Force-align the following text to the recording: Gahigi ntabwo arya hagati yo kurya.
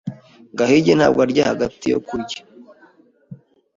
Gahigi 0.57 0.91
ntabwo 0.97 1.19
arya 1.25 1.43
hagati 1.51 1.85
yo 1.93 1.99
kurya. 2.07 2.39